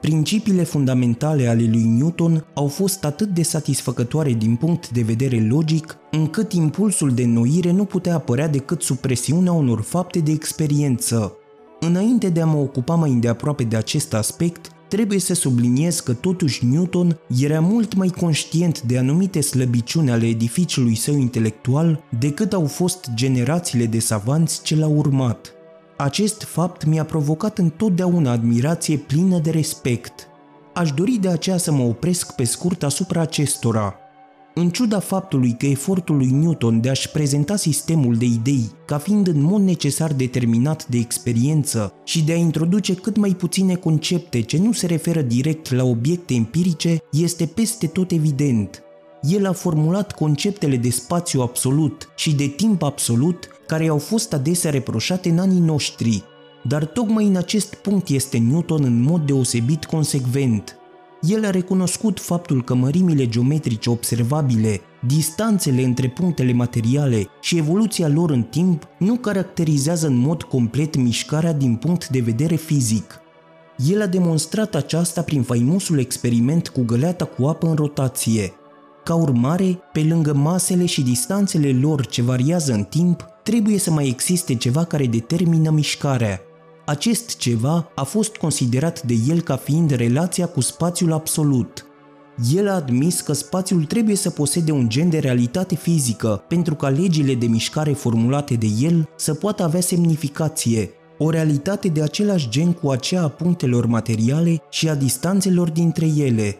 Principiile 0.00 0.62
fundamentale 0.62 1.46
ale 1.46 1.68
lui 1.70 1.82
Newton 1.82 2.46
au 2.54 2.66
fost 2.66 3.04
atât 3.04 3.28
de 3.28 3.42
satisfăcătoare 3.42 4.32
din 4.32 4.56
punct 4.56 4.90
de 4.90 5.02
vedere 5.02 5.46
logic, 5.48 5.96
încât 6.10 6.52
impulsul 6.52 7.10
de 7.10 7.22
înnoire 7.22 7.72
nu 7.72 7.84
putea 7.84 8.14
apărea 8.14 8.48
decât 8.48 8.82
sub 8.82 8.96
presiunea 8.96 9.52
unor 9.52 9.80
fapte 9.80 10.18
de 10.18 10.30
experiență. 10.30 11.36
Înainte 11.80 12.28
de 12.28 12.40
a 12.40 12.46
mă 12.46 12.58
ocupa 12.58 12.94
mai 12.94 13.10
îndeaproape 13.10 13.64
de 13.64 13.76
acest 13.76 14.14
aspect, 14.14 14.70
Trebuie 14.88 15.18
să 15.18 15.34
subliniez 15.34 16.00
că 16.00 16.12
totuși 16.12 16.66
Newton 16.66 17.18
era 17.42 17.60
mult 17.60 17.94
mai 17.94 18.08
conștient 18.08 18.82
de 18.82 18.98
anumite 18.98 19.40
slăbiciuni 19.40 20.10
ale 20.10 20.26
edificiului 20.26 20.94
său 20.94 21.16
intelectual 21.16 22.04
decât 22.18 22.52
au 22.52 22.66
fost 22.66 23.10
generațiile 23.14 23.86
de 23.86 23.98
savanți 23.98 24.62
ce 24.62 24.76
l-au 24.76 24.96
urmat. 24.96 25.52
Acest 25.96 26.42
fapt 26.42 26.84
mi-a 26.84 27.04
provocat 27.04 27.58
întotdeauna 27.58 28.30
admirație 28.30 28.96
plină 28.96 29.38
de 29.38 29.50
respect. 29.50 30.26
Aș 30.74 30.92
dori 30.92 31.18
de 31.20 31.28
aceea 31.28 31.56
să 31.56 31.72
mă 31.72 31.82
opresc 31.82 32.34
pe 32.34 32.44
scurt 32.44 32.82
asupra 32.82 33.20
acestora– 33.20 33.94
în 34.58 34.70
ciuda 34.70 34.98
faptului 34.98 35.56
că 35.58 35.66
efortul 35.66 36.16
lui 36.16 36.30
Newton 36.30 36.80
de 36.80 36.90
a-și 36.90 37.10
prezenta 37.10 37.56
sistemul 37.56 38.16
de 38.16 38.24
idei 38.24 38.70
ca 38.84 38.98
fiind 38.98 39.26
în 39.26 39.40
mod 39.40 39.62
necesar 39.62 40.12
determinat 40.12 40.86
de 40.86 40.96
experiență 40.96 41.92
și 42.04 42.24
de 42.24 42.32
a 42.32 42.36
introduce 42.36 42.94
cât 42.94 43.16
mai 43.16 43.30
puține 43.30 43.74
concepte 43.74 44.40
ce 44.40 44.58
nu 44.58 44.72
se 44.72 44.86
referă 44.86 45.20
direct 45.20 45.72
la 45.72 45.84
obiecte 45.84 46.34
empirice, 46.34 46.98
este 47.12 47.46
peste 47.46 47.86
tot 47.86 48.10
evident. 48.10 48.82
El 49.22 49.46
a 49.46 49.52
formulat 49.52 50.12
conceptele 50.12 50.76
de 50.76 50.90
spațiu 50.90 51.40
absolut 51.40 52.08
și 52.16 52.34
de 52.34 52.46
timp 52.46 52.82
absolut 52.82 53.48
care 53.66 53.88
au 53.88 53.98
fost 53.98 54.32
adesea 54.32 54.70
reproșate 54.70 55.28
în 55.28 55.38
anii 55.38 55.60
noștri, 55.60 56.22
dar 56.64 56.84
tocmai 56.84 57.26
în 57.26 57.36
acest 57.36 57.74
punct 57.74 58.08
este 58.08 58.38
Newton 58.38 58.84
în 58.84 59.02
mod 59.02 59.26
deosebit 59.26 59.84
consecvent– 59.84 60.76
el 61.20 61.44
a 61.44 61.50
recunoscut 61.50 62.20
faptul 62.20 62.64
că 62.64 62.74
mărimile 62.74 63.28
geometrice 63.28 63.90
observabile, 63.90 64.80
distanțele 65.06 65.82
între 65.82 66.08
punctele 66.08 66.52
materiale 66.52 67.26
și 67.40 67.56
evoluția 67.56 68.08
lor 68.08 68.30
în 68.30 68.42
timp 68.42 68.88
nu 68.98 69.14
caracterizează 69.14 70.06
în 70.06 70.16
mod 70.16 70.42
complet 70.42 70.96
mișcarea 70.96 71.52
din 71.52 71.74
punct 71.74 72.08
de 72.08 72.20
vedere 72.20 72.54
fizic. 72.54 73.20
El 73.88 74.02
a 74.02 74.06
demonstrat 74.06 74.74
aceasta 74.74 75.22
prin 75.22 75.42
faimosul 75.42 75.98
experiment 75.98 76.68
cu 76.68 76.82
găleata 76.82 77.24
cu 77.24 77.46
apă 77.46 77.66
în 77.66 77.74
rotație. 77.74 78.52
Ca 79.04 79.14
urmare, 79.14 79.78
pe 79.92 80.06
lângă 80.08 80.34
masele 80.34 80.86
și 80.86 81.02
distanțele 81.02 81.78
lor 81.80 82.06
ce 82.06 82.22
variază 82.22 82.72
în 82.72 82.84
timp, 82.84 83.26
trebuie 83.42 83.78
să 83.78 83.90
mai 83.90 84.08
existe 84.08 84.54
ceva 84.54 84.84
care 84.84 85.06
determină 85.06 85.70
mișcarea– 85.70 86.40
acest 86.86 87.36
ceva 87.36 87.90
a 87.94 88.02
fost 88.02 88.36
considerat 88.36 89.02
de 89.02 89.14
el 89.28 89.40
ca 89.40 89.56
fiind 89.56 89.90
relația 89.90 90.46
cu 90.46 90.60
spațiul 90.60 91.12
absolut. 91.12 91.86
El 92.54 92.68
a 92.68 92.74
admis 92.74 93.20
că 93.20 93.32
spațiul 93.32 93.84
trebuie 93.84 94.16
să 94.16 94.30
posede 94.30 94.72
un 94.72 94.88
gen 94.88 95.10
de 95.10 95.18
realitate 95.18 95.74
fizică 95.74 96.44
pentru 96.48 96.74
ca 96.74 96.88
legile 96.88 97.34
de 97.34 97.46
mișcare 97.46 97.92
formulate 97.92 98.54
de 98.54 98.66
el 98.80 99.08
să 99.16 99.34
poată 99.34 99.62
avea 99.62 99.80
semnificație, 99.80 100.90
o 101.18 101.30
realitate 101.30 101.88
de 101.88 102.02
același 102.02 102.48
gen 102.48 102.72
cu 102.72 102.90
aceea 102.90 103.22
a 103.22 103.28
punctelor 103.28 103.86
materiale 103.86 104.62
și 104.70 104.88
a 104.88 104.94
distanțelor 104.94 105.70
dintre 105.70 106.06
ele. 106.16 106.56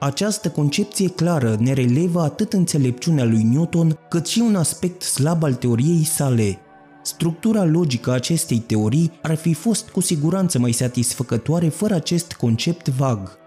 Această 0.00 0.48
concepție 0.48 1.08
clară 1.08 1.56
ne 1.60 1.72
relevă 1.72 2.20
atât 2.20 2.52
înțelepciunea 2.52 3.24
lui 3.24 3.42
Newton, 3.42 3.98
cât 4.08 4.26
și 4.26 4.40
un 4.40 4.54
aspect 4.54 5.02
slab 5.02 5.42
al 5.42 5.54
teoriei 5.54 6.04
sale– 6.04 6.58
Structura 7.08 7.64
logică 7.64 8.10
a 8.10 8.14
acestei 8.14 8.58
teorii 8.58 9.12
ar 9.22 9.34
fi 9.34 9.54
fost 9.54 9.88
cu 9.88 10.00
siguranță 10.00 10.58
mai 10.58 10.72
satisfăcătoare 10.72 11.68
fără 11.68 11.94
acest 11.94 12.32
concept 12.32 12.88
vag. 12.88 13.38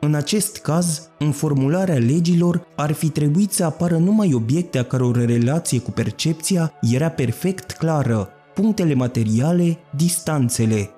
În 0.00 0.14
acest 0.14 0.56
caz, 0.56 1.08
în 1.18 1.32
formularea 1.32 1.98
legilor 1.98 2.66
ar 2.74 2.92
fi 2.92 3.08
trebuit 3.08 3.52
să 3.52 3.64
apară 3.64 3.96
numai 3.96 4.34
obiecte 4.34 4.78
a 4.78 4.84
căror 4.84 5.24
relație 5.24 5.78
cu 5.78 5.90
percepția 5.90 6.72
era 6.80 7.08
perfect 7.08 7.70
clară, 7.70 8.28
punctele 8.54 8.94
materiale, 8.94 9.78
distanțele, 9.96 10.90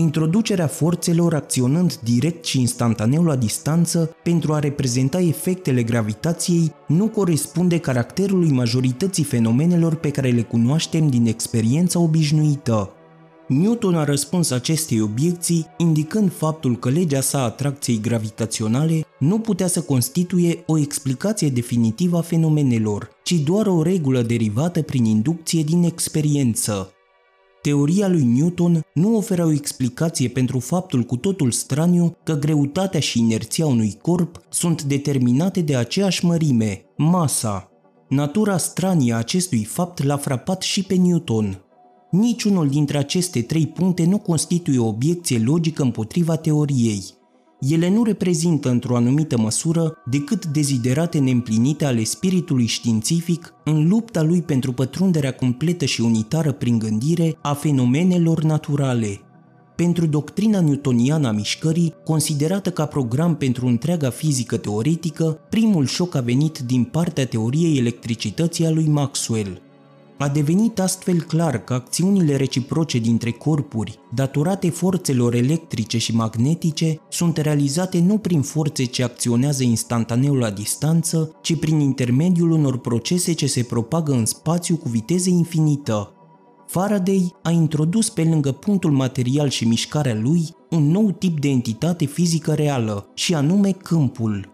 introducerea 0.00 0.66
forțelor 0.66 1.34
acționând 1.34 1.94
direct 1.94 2.44
și 2.44 2.60
instantaneu 2.60 3.24
la 3.24 3.36
distanță 3.36 4.16
pentru 4.22 4.52
a 4.52 4.58
reprezenta 4.58 5.20
efectele 5.20 5.82
gravitației 5.82 6.72
nu 6.86 7.08
corespunde 7.08 7.78
caracterului 7.78 8.50
majorității 8.50 9.24
fenomenelor 9.24 9.94
pe 9.94 10.10
care 10.10 10.30
le 10.30 10.42
cunoaștem 10.42 11.08
din 11.08 11.26
experiența 11.26 11.98
obișnuită. 11.98 12.94
Newton 13.48 13.94
a 13.94 14.04
răspuns 14.04 14.50
acestei 14.50 15.00
obiecții 15.00 15.66
indicând 15.76 16.32
faptul 16.32 16.78
că 16.78 16.88
legea 16.88 17.20
sa 17.20 17.42
atracției 17.42 18.00
gravitaționale 18.00 19.04
nu 19.18 19.38
putea 19.38 19.66
să 19.66 19.80
constituie 19.80 20.62
o 20.66 20.78
explicație 20.78 21.48
definitivă 21.48 22.16
a 22.16 22.20
fenomenelor, 22.20 23.10
ci 23.22 23.32
doar 23.32 23.66
o 23.66 23.82
regulă 23.82 24.22
derivată 24.22 24.82
prin 24.82 25.04
inducție 25.04 25.62
din 25.62 25.82
experiență. 25.82 26.94
Teoria 27.62 28.08
lui 28.08 28.24
Newton 28.24 28.80
nu 28.94 29.16
oferă 29.16 29.44
o 29.44 29.52
explicație 29.52 30.28
pentru 30.28 30.58
faptul 30.58 31.02
cu 31.02 31.16
totul 31.16 31.50
straniu 31.50 32.16
că 32.22 32.38
greutatea 32.38 33.00
și 33.00 33.18
inerția 33.18 33.66
unui 33.66 33.98
corp 34.02 34.40
sunt 34.48 34.82
determinate 34.82 35.60
de 35.60 35.76
aceeași 35.76 36.24
mărime, 36.24 36.84
masa. 36.96 37.70
Natura 38.08 38.56
stranie 38.56 39.12
a 39.12 39.16
acestui 39.16 39.64
fapt 39.64 40.02
l-a 40.02 40.16
frapat 40.16 40.62
și 40.62 40.82
pe 40.82 40.94
Newton. 40.94 41.64
Niciunul 42.10 42.68
dintre 42.68 42.98
aceste 42.98 43.42
trei 43.42 43.66
puncte 43.66 44.04
nu 44.04 44.18
constituie 44.18 44.78
o 44.78 44.86
obiecție 44.86 45.38
logică 45.38 45.82
împotriva 45.82 46.36
teoriei– 46.36 47.02
ele 47.60 47.88
nu 47.88 48.04
reprezintă 48.04 48.70
într-o 48.70 48.96
anumită 48.96 49.38
măsură 49.38 49.96
decât 50.04 50.46
deziderate 50.46 51.18
neîmplinite 51.18 51.84
ale 51.84 52.04
spiritului 52.04 52.66
științific 52.66 53.54
în 53.64 53.88
lupta 53.88 54.22
lui 54.22 54.42
pentru 54.42 54.72
pătrunderea 54.72 55.32
completă 55.32 55.84
și 55.84 56.00
unitară 56.00 56.52
prin 56.52 56.78
gândire 56.78 57.36
a 57.42 57.54
fenomenelor 57.54 58.42
naturale. 58.42 59.20
Pentru 59.76 60.06
doctrina 60.06 60.60
newtoniană 60.60 61.28
a 61.28 61.32
mișcării, 61.32 61.94
considerată 62.04 62.70
ca 62.70 62.86
program 62.86 63.36
pentru 63.36 63.66
întreaga 63.66 64.10
fizică 64.10 64.56
teoretică, 64.56 65.38
primul 65.50 65.86
șoc 65.86 66.14
a 66.14 66.20
venit 66.20 66.58
din 66.58 66.84
partea 66.84 67.26
teoriei 67.26 67.78
electricității 67.78 68.66
a 68.66 68.70
lui 68.70 68.86
Maxwell– 68.86 69.60
a 70.20 70.28
devenit 70.28 70.80
astfel 70.80 71.22
clar 71.22 71.64
că 71.64 71.72
acțiunile 71.72 72.36
reciproce 72.36 72.98
dintre 72.98 73.30
corpuri, 73.30 73.98
datorate 74.14 74.70
forțelor 74.70 75.34
electrice 75.34 75.98
și 75.98 76.14
magnetice, 76.14 77.00
sunt 77.08 77.36
realizate 77.36 78.00
nu 78.00 78.18
prin 78.18 78.42
forțe 78.42 78.84
ce 78.84 79.02
acționează 79.02 79.62
instantaneu 79.62 80.34
la 80.34 80.50
distanță, 80.50 81.34
ci 81.42 81.58
prin 81.58 81.80
intermediul 81.80 82.50
unor 82.50 82.78
procese 82.78 83.32
ce 83.32 83.46
se 83.46 83.62
propagă 83.62 84.12
în 84.12 84.26
spațiu 84.26 84.76
cu 84.76 84.88
viteză 84.88 85.30
infinită. 85.30 86.12
Faraday 86.66 87.34
a 87.42 87.50
introdus 87.50 88.10
pe 88.10 88.22
lângă 88.22 88.52
punctul 88.52 88.90
material 88.90 89.48
și 89.48 89.68
mișcarea 89.68 90.14
lui 90.14 90.48
un 90.70 90.90
nou 90.90 91.10
tip 91.10 91.40
de 91.40 91.48
entitate 91.48 92.04
fizică 92.04 92.54
reală, 92.54 93.10
și 93.14 93.34
anume 93.34 93.70
câmpul. 93.70 94.48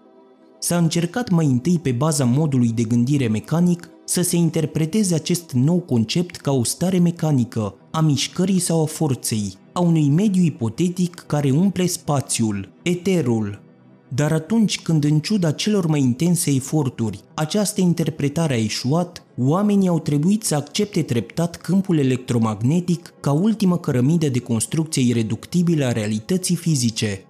S-a 0.59 0.77
încercat 0.77 1.31
mai 1.31 1.47
întâi 1.47 1.79
pe 1.79 1.93
baza 1.93 2.25
modului 2.25 2.69
de 2.69 2.83
gândire 2.83 3.29
mecanic 3.29 3.91
să 4.07 4.23
se 4.23 4.37
interpreteze 4.37 5.15
acest 5.15 5.53
nou 5.53 5.79
concept 5.79 6.37
ca 6.37 6.53
o 6.53 6.65
stare 6.65 6.99
mecanică, 6.99 7.75
a 7.91 8.01
mișcării 8.01 8.59
sau 8.59 8.83
a 8.83 8.87
forței, 8.87 9.55
a 9.73 9.81
unui 9.81 10.09
mediu 10.09 10.43
ipotetic 10.43 11.25
care 11.27 11.51
umple 11.51 11.87
spațiul, 11.87 12.73
eterul. 12.83 13.65
Dar 14.09 14.33
atunci 14.33 14.81
când, 14.81 15.05
în 15.05 15.19
ciuda 15.19 15.51
celor 15.51 15.87
mai 15.87 16.01
intense 16.01 16.51
eforturi, 16.51 17.21
această 17.35 17.81
interpretare 17.81 18.55
a 18.55 18.63
eșuat, 18.63 19.23
oamenii 19.39 19.89
au 19.89 19.99
trebuit 19.99 20.43
să 20.43 20.55
accepte 20.55 21.03
treptat 21.03 21.57
câmpul 21.57 21.99
electromagnetic 21.99 23.15
ca 23.21 23.33
ultimă 23.33 23.79
cărămidă 23.79 24.29
de 24.29 24.39
construcție 24.39 25.03
ireductibilă 25.03 25.85
a 25.85 25.93
realității 25.93 26.57
fizice, 26.57 27.25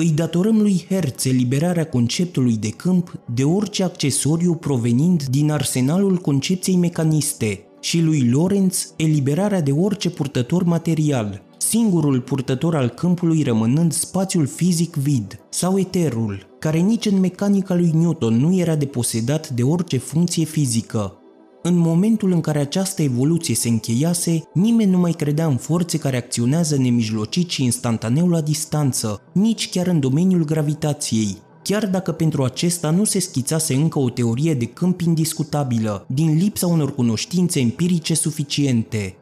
îi 0.00 0.10
datorăm 0.10 0.60
lui 0.60 0.84
Hertz 0.88 1.26
eliberarea 1.26 1.86
conceptului 1.86 2.56
de 2.56 2.70
câmp 2.70 3.18
de 3.34 3.44
orice 3.44 3.84
accesoriu 3.84 4.54
provenind 4.54 5.24
din 5.24 5.50
arsenalul 5.50 6.16
concepției 6.16 6.76
mecaniste 6.76 7.64
și 7.80 8.00
lui 8.00 8.28
Lorentz 8.30 8.92
eliberarea 8.96 9.60
de 9.60 9.72
orice 9.72 10.10
purtător 10.10 10.62
material, 10.62 11.42
singurul 11.56 12.20
purtător 12.20 12.74
al 12.76 12.88
câmpului 12.88 13.42
rămânând 13.42 13.92
spațiul 13.92 14.46
fizic 14.46 14.94
vid 14.94 15.40
sau 15.48 15.78
eterul, 15.78 16.46
care 16.58 16.78
nici 16.78 17.06
în 17.06 17.20
mecanica 17.20 17.74
lui 17.74 17.90
Newton 17.94 18.34
nu 18.34 18.56
era 18.56 18.76
deposedat 18.76 19.48
de 19.48 19.62
orice 19.62 19.98
funcție 19.98 20.44
fizică, 20.44 21.17
în 21.62 21.76
momentul 21.76 22.32
în 22.32 22.40
care 22.40 22.58
această 22.58 23.02
evoluție 23.02 23.54
se 23.54 23.68
încheiase, 23.68 24.42
nimeni 24.52 24.90
nu 24.90 24.98
mai 24.98 25.12
credea 25.12 25.46
în 25.46 25.56
forțe 25.56 25.98
care 25.98 26.16
acționează 26.16 26.76
nemijlocit 26.76 27.50
și 27.50 27.64
instantaneu 27.64 28.28
la 28.28 28.40
distanță, 28.40 29.20
nici 29.32 29.70
chiar 29.70 29.86
în 29.86 30.00
domeniul 30.00 30.44
gravitației. 30.44 31.36
chiar 31.62 31.86
dacă 31.86 32.12
pentru 32.12 32.44
acesta 32.44 32.90
nu 32.90 33.04
se 33.04 33.18
schițase 33.18 33.74
încă 33.74 33.98
o 33.98 34.10
teorie 34.10 34.54
de 34.54 34.64
câmp 34.64 35.00
indiscutabilă, 35.00 36.06
din 36.08 36.36
lipsa 36.36 36.66
unor 36.66 36.94
cunoștințe 36.94 37.60
empirice 37.60 38.14
suficiente. 38.14 39.16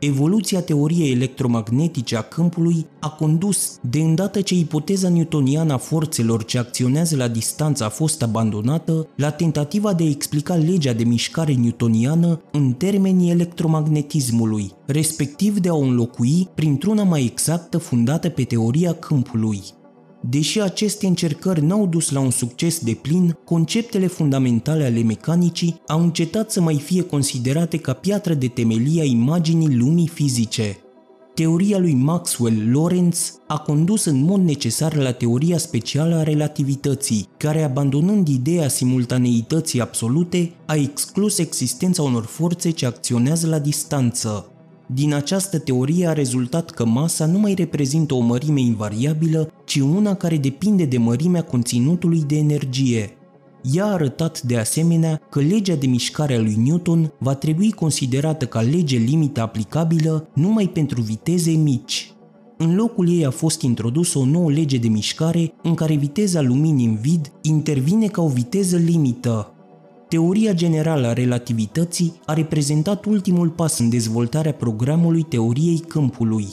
Evoluția 0.00 0.60
teoriei 0.60 1.12
electromagnetice 1.12 2.16
a 2.16 2.22
câmpului 2.22 2.86
a 3.00 3.08
condus, 3.08 3.78
de 3.82 3.98
îndată 3.98 4.40
ce 4.40 4.54
ipoteza 4.54 5.08
newtoniană 5.08 5.72
a 5.72 5.76
forțelor 5.76 6.44
ce 6.44 6.58
acționează 6.58 7.16
la 7.16 7.28
distanță 7.28 7.84
a 7.84 7.88
fost 7.88 8.22
abandonată, 8.22 9.08
la 9.16 9.30
tentativa 9.30 9.92
de 9.92 10.02
a 10.02 10.08
explica 10.08 10.54
legea 10.54 10.92
de 10.92 11.04
mișcare 11.04 11.54
newtoniană 11.54 12.40
în 12.52 12.72
termenii 12.72 13.30
electromagnetismului, 13.30 14.72
respectiv 14.86 15.58
de 15.58 15.68
a 15.68 15.74
o 15.74 15.80
înlocui 15.80 16.48
printr-una 16.54 17.02
mai 17.02 17.24
exactă 17.24 17.78
fundată 17.78 18.28
pe 18.28 18.44
teoria 18.44 18.92
câmpului. 18.92 19.60
Deși 20.20 20.60
aceste 20.60 21.06
încercări 21.06 21.64
n-au 21.64 21.86
dus 21.86 22.10
la 22.10 22.20
un 22.20 22.30
succes 22.30 22.78
de 22.78 22.98
plin, 23.02 23.38
conceptele 23.44 24.06
fundamentale 24.06 24.84
ale 24.84 25.02
mecanicii 25.02 25.80
au 25.86 26.02
încetat 26.02 26.50
să 26.50 26.60
mai 26.60 26.74
fie 26.74 27.02
considerate 27.02 27.76
ca 27.76 27.92
piatră 27.92 28.34
de 28.34 28.48
temelie 28.48 29.00
a 29.00 29.04
imaginii 29.04 29.76
lumii 29.76 30.08
fizice. 30.08 30.78
Teoria 31.34 31.78
lui 31.78 31.94
Maxwell-Lorentz 31.94 33.40
a 33.46 33.58
condus 33.58 34.04
în 34.04 34.22
mod 34.22 34.40
necesar 34.40 34.96
la 34.96 35.12
teoria 35.12 35.58
specială 35.58 36.14
a 36.14 36.22
relativității, 36.22 37.28
care 37.36 37.62
abandonând 37.62 38.28
ideea 38.28 38.68
simultaneității 38.68 39.80
absolute, 39.80 40.52
a 40.66 40.74
exclus 40.74 41.38
existența 41.38 42.02
unor 42.02 42.24
forțe 42.24 42.70
ce 42.70 42.86
acționează 42.86 43.46
la 43.46 43.58
distanță. 43.58 44.50
Din 44.94 45.14
această 45.14 45.58
teorie 45.58 46.06
a 46.06 46.12
rezultat 46.12 46.70
că 46.70 46.84
masa 46.84 47.26
nu 47.26 47.38
mai 47.38 47.54
reprezintă 47.54 48.14
o 48.14 48.20
mărime 48.20 48.60
invariabilă, 48.60 49.52
ci 49.64 49.76
una 49.76 50.14
care 50.14 50.36
depinde 50.36 50.84
de 50.84 50.98
mărimea 50.98 51.42
conținutului 51.42 52.24
de 52.26 52.36
energie. 52.36 53.10
Ea 53.72 53.84
a 53.84 53.92
arătat 53.92 54.42
de 54.42 54.56
asemenea 54.56 55.20
că 55.30 55.40
legea 55.40 55.74
de 55.74 55.86
mișcare 55.86 56.34
a 56.34 56.40
lui 56.40 56.54
Newton 56.54 57.12
va 57.18 57.34
trebui 57.34 57.72
considerată 57.72 58.46
ca 58.46 58.60
lege 58.60 58.96
limită 58.96 59.40
aplicabilă 59.40 60.28
numai 60.34 60.68
pentru 60.68 61.00
viteze 61.00 61.50
mici. 61.50 62.12
În 62.56 62.74
locul 62.74 63.08
ei 63.08 63.26
a 63.26 63.30
fost 63.30 63.62
introdusă 63.62 64.18
o 64.18 64.24
nouă 64.24 64.50
lege 64.50 64.76
de 64.76 64.88
mișcare 64.88 65.52
în 65.62 65.74
care 65.74 65.94
viteza 65.94 66.40
luminii 66.40 66.86
în 66.86 66.96
vid 67.00 67.32
intervine 67.42 68.06
ca 68.06 68.22
o 68.22 68.28
viteză 68.28 68.76
limită, 68.76 69.49
Teoria 70.10 70.52
generală 70.52 71.06
a 71.06 71.12
relativității 71.12 72.20
a 72.26 72.32
reprezentat 72.32 73.04
ultimul 73.04 73.48
pas 73.48 73.78
în 73.78 73.88
dezvoltarea 73.88 74.52
programului 74.52 75.22
teoriei 75.22 75.78
câmpului. 75.78 76.46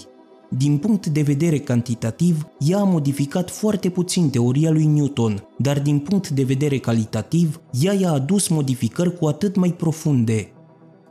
Din 0.49 0.77
punct 0.77 1.07
de 1.07 1.21
vedere 1.21 1.57
cantitativ, 1.57 2.47
ea 2.59 2.79
a 2.79 2.83
modificat 2.83 3.49
foarte 3.51 3.89
puțin 3.89 4.29
teoria 4.29 4.71
lui 4.71 4.85
Newton, 4.85 5.47
dar 5.57 5.79
din 5.79 5.99
punct 5.99 6.29
de 6.29 6.43
vedere 6.43 6.77
calitativ, 6.77 7.61
ea 7.81 7.93
i-a 7.93 8.11
adus 8.11 8.47
modificări 8.47 9.17
cu 9.17 9.25
atât 9.25 9.55
mai 9.55 9.73
profunde. 9.73 10.51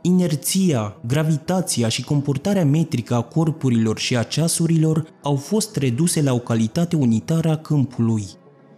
Inerția, 0.01 0.95
gravitația 1.07 1.87
și 1.87 2.03
comportarea 2.03 2.65
metrică 2.65 3.15
a 3.15 3.21
corpurilor 3.21 3.97
și 3.97 4.17
a 4.17 4.23
ceasurilor 4.23 5.05
au 5.23 5.35
fost 5.35 5.75
reduse 5.75 6.21
la 6.21 6.33
o 6.33 6.39
calitate 6.39 6.95
unitară 6.95 7.49
a 7.49 7.57
câmpului. 7.57 8.25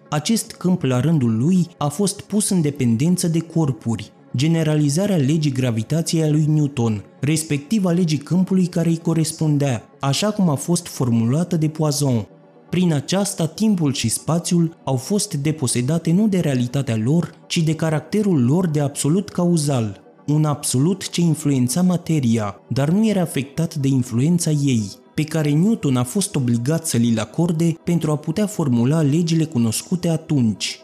Acest 0.10 0.52
câmp 0.52 0.84
la 0.84 1.00
rândul 1.00 1.38
lui 1.38 1.68
a 1.78 1.88
fost 1.88 2.22
pus 2.22 2.50
în 2.50 2.62
dependență 2.62 3.28
de 3.28 3.40
corpuri, 3.40 4.12
generalizarea 4.36 5.16
legii 5.16 5.52
gravitației 5.52 6.24
a 6.24 6.30
lui 6.30 6.46
Newton, 6.46 7.04
respectiv 7.20 7.86
a 7.86 7.92
legii 7.92 8.18
câmpului 8.18 8.66
care 8.66 8.90
îi 8.90 8.98
corespundea, 8.98 9.84
așa 10.00 10.32
cum 10.32 10.50
a 10.50 10.56
fost 10.56 10.88
formulată 10.88 11.58
de 11.58 11.68
Poisson. 11.68 12.28
Prin 12.70 12.94
aceasta, 12.94 13.48
timpul 13.48 13.94
și 13.94 14.10
spațiul 14.10 14.78
au 14.84 14.96
fost 14.96 15.34
deposedate 15.34 16.12
nu 16.12 16.28
de 16.28 16.40
realitatea 16.40 16.98
lor, 17.04 17.34
ci 17.48 17.58
de 17.58 17.76
caracterul 17.76 18.46
lor 18.46 18.68
de 18.68 18.80
absolut 18.80 19.30
cauzal, 19.30 20.02
un 20.28 20.46
absolut 20.46 21.10
ce 21.10 21.22
influența 21.22 21.82
materia, 21.82 22.62
dar 22.68 22.90
nu 22.90 23.08
era 23.08 23.22
afectat 23.22 23.76
de 23.76 23.88
influența 23.88 24.50
ei 24.50 24.84
pe 25.20 25.26
care 25.26 25.50
Newton 25.50 25.96
a 25.96 26.04
fost 26.04 26.36
obligat 26.36 26.88
să 26.88 26.98
li-l 26.98 27.20
acorde 27.20 27.78
pentru 27.84 28.12
a 28.12 28.16
putea 28.16 28.48
formula 28.48 29.02
legile 29.02 29.44
cunoscute 29.44 30.10
atunci. 30.10 30.80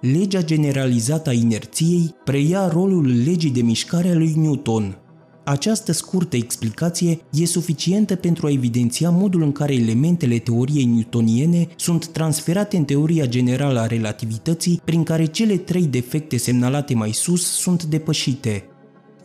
Legea 0.00 0.44
generalizată 0.44 1.30
a 1.30 1.32
inerției 1.32 2.14
preia 2.24 2.68
rolul 2.68 3.22
legii 3.24 3.50
de 3.50 3.62
mișcare 3.62 4.08
a 4.08 4.14
lui 4.14 4.34
Newton. 4.36 4.98
Această 5.44 5.92
scurtă 5.92 6.36
explicație 6.36 7.20
e 7.32 7.44
suficientă 7.44 8.14
pentru 8.14 8.46
a 8.46 8.50
evidenția 8.50 9.10
modul 9.10 9.42
în 9.42 9.52
care 9.52 9.74
elementele 9.74 10.38
teoriei 10.38 10.84
newtoniene 10.84 11.68
sunt 11.76 12.06
transferate 12.06 12.76
în 12.76 12.84
teoria 12.84 13.26
generală 13.26 13.80
a 13.80 13.86
relativității, 13.86 14.80
prin 14.84 15.02
care 15.02 15.24
cele 15.24 15.56
trei 15.56 15.86
defecte 15.86 16.36
semnalate 16.36 16.94
mai 16.94 17.12
sus 17.12 17.42
sunt 17.42 17.84
depășite– 17.84 18.64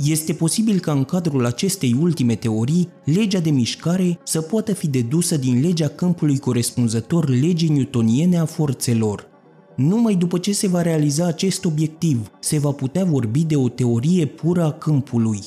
este 0.06 0.34
posibil 0.34 0.80
ca 0.80 0.92
în 0.92 1.04
cadrul 1.04 1.46
acestei 1.46 1.96
ultime 2.02 2.36
teorii, 2.36 2.90
legea 3.04 3.40
de 3.40 3.50
mișcare 3.50 4.20
să 4.24 4.42
poată 4.42 4.74
fi 4.74 4.88
dedusă 4.88 5.38
din 5.38 5.62
legea 5.62 5.88
câmpului 5.88 6.38
corespunzător 6.38 7.30
legii 7.30 7.70
newtoniene 7.70 8.38
a 8.38 8.46
forțelor. 8.46 9.28
Numai 9.76 10.16
după 10.16 10.38
ce 10.38 10.52
se 10.52 10.68
va 10.68 10.82
realiza 10.82 11.26
acest 11.26 11.66
obiectiv, 11.66 12.32
se 12.40 12.60
va 12.60 12.72
putea 12.72 13.04
vorbi 13.04 13.44
de 13.44 13.56
o 13.56 13.70
teorie 13.70 14.26
pură 14.26 14.64
a 14.64 14.72
câmpului. 14.72 15.40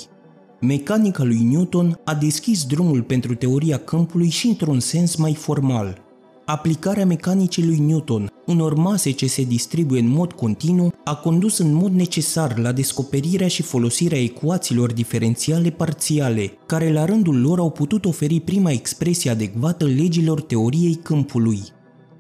Mecanica 0.61 1.23
lui 1.25 1.43
Newton 1.43 2.01
a 2.05 2.15
deschis 2.15 2.65
drumul 2.65 3.03
pentru 3.03 3.35
teoria 3.35 3.79
câmpului 3.79 4.29
și 4.29 4.47
într-un 4.47 4.81
sens 4.81 5.17
mai 5.17 5.35
formal. 5.35 6.12
Aplicarea 6.45 7.07
mecanicii 7.07 7.67
lui 7.67 7.79
Newton 7.79 8.31
unor 8.47 8.75
mase 8.75 9.11
ce 9.11 9.27
se 9.27 9.43
distribuie 9.43 10.01
în 10.01 10.09
mod 10.09 10.33
continuu 10.33 10.93
a 11.05 11.15
condus 11.15 11.59
în 11.59 11.73
mod 11.73 11.93
necesar 11.93 12.59
la 12.59 12.73
descoperirea 12.73 13.49
și 13.49 13.63
folosirea 13.63 14.21
ecuațiilor 14.21 14.93
diferențiale 14.93 15.71
parțiale, 15.71 16.53
care 16.67 16.93
la 16.93 17.05
rândul 17.05 17.41
lor 17.41 17.59
au 17.59 17.71
putut 17.71 18.05
oferi 18.05 18.41
prima 18.41 18.71
expresie 18.71 19.31
adecvată 19.31 19.85
legilor 19.85 20.41
teoriei 20.41 20.95
câmpului. 20.95 21.61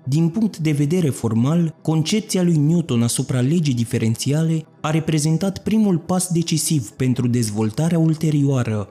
Din 0.04 0.28
punct 0.28 0.58
de 0.58 0.70
vedere 0.70 1.08
formal, 1.08 1.74
concepția 1.82 2.42
lui 2.42 2.56
Newton 2.56 3.02
asupra 3.02 3.40
legii 3.40 3.74
diferențiale 3.74 4.64
a 4.80 4.90
reprezentat 4.90 5.58
primul 5.58 5.98
pas 5.98 6.32
decisiv 6.32 6.88
pentru 6.90 7.28
dezvoltarea 7.28 7.98
ulterioară 7.98 8.88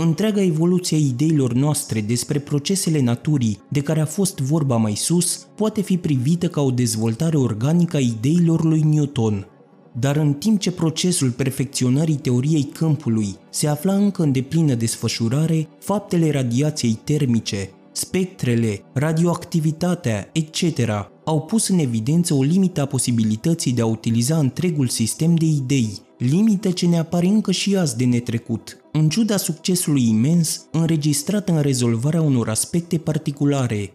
Întreaga 0.00 0.42
evoluție 0.42 0.96
a 0.96 1.00
ideilor 1.00 1.52
noastre 1.52 2.00
despre 2.00 2.38
procesele 2.38 3.00
naturii 3.00 3.58
de 3.68 3.80
care 3.80 4.00
a 4.00 4.06
fost 4.06 4.38
vorba 4.38 4.76
mai 4.76 4.94
sus 4.94 5.46
poate 5.54 5.80
fi 5.80 5.96
privită 5.96 6.48
ca 6.48 6.60
o 6.60 6.70
dezvoltare 6.70 7.36
organică 7.36 7.96
a 7.96 8.00
ideilor 8.00 8.64
lui 8.64 8.80
Newton. 8.80 9.46
Dar 9.98 10.16
în 10.16 10.32
timp 10.32 10.60
ce 10.60 10.70
procesul 10.70 11.30
perfecționării 11.30 12.14
teoriei 12.14 12.62
câmpului 12.62 13.36
se 13.50 13.66
afla 13.66 13.94
încă 13.94 14.22
în 14.22 14.32
deplină 14.32 14.74
desfășurare, 14.74 15.68
faptele 15.78 16.30
radiației 16.30 16.98
termice, 17.04 17.70
spectrele, 17.92 18.82
radioactivitatea, 18.92 20.30
etc. 20.32 20.90
au 21.24 21.40
pus 21.40 21.68
în 21.68 21.78
evidență 21.78 22.34
o 22.34 22.42
limită 22.42 22.80
a 22.80 22.86
posibilității 22.86 23.72
de 23.72 23.80
a 23.80 23.86
utiliza 23.86 24.38
întregul 24.38 24.88
sistem 24.88 25.34
de 25.34 25.44
idei, 25.44 25.90
limite 26.18 26.70
ce 26.70 26.86
ne 26.86 26.98
apare 26.98 27.26
încă 27.26 27.52
și 27.52 27.76
azi 27.76 27.96
de 27.96 28.04
netrecut, 28.04 28.76
în 28.98 29.08
ciuda 29.08 29.36
succesului 29.36 30.08
imens 30.08 30.66
înregistrat 30.72 31.48
în 31.48 31.60
rezolvarea 31.60 32.22
unor 32.22 32.48
aspecte 32.48 32.98
particulare. 32.98 33.92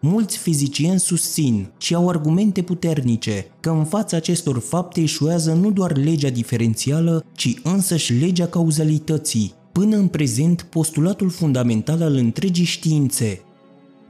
Mulți 0.00 0.38
fizicieni 0.38 1.00
susțin 1.00 1.70
și 1.78 1.94
au 1.94 2.08
argumente 2.08 2.62
puternice 2.62 3.46
că 3.60 3.70
în 3.70 3.84
fața 3.84 4.16
acestor 4.16 4.58
fapte 4.58 5.00
eșuează 5.00 5.52
nu 5.52 5.70
doar 5.70 5.96
legea 5.96 6.28
diferențială, 6.28 7.24
ci 7.32 7.54
însăși 7.62 8.12
legea 8.12 8.46
cauzalității, 8.46 9.52
până 9.72 9.96
în 9.96 10.06
prezent 10.06 10.62
postulatul 10.62 11.30
fundamental 11.30 12.02
al 12.02 12.14
întregii 12.14 12.64
științe, 12.64 13.40